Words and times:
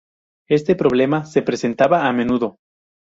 Este 0.49 0.75
problema 0.75 1.25
se 1.27 1.43
presentaba 1.43 2.07
a 2.09 2.11
menudo. 2.11 2.57